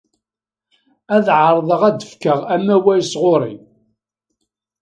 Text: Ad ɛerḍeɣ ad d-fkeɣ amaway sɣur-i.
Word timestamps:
Ad 1.15 1.27
ɛerḍeɣ 1.41 1.81
ad 1.89 1.95
d-fkeɣ 1.99 2.39
amaway 2.55 3.01
sɣur-i. 3.11 3.55